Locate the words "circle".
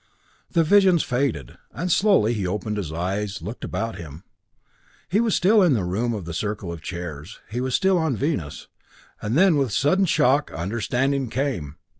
6.33-6.71